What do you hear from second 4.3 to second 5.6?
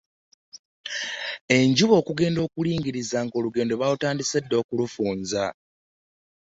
dda okulufunza.